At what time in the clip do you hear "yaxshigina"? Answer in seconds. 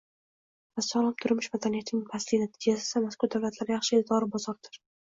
3.79-4.13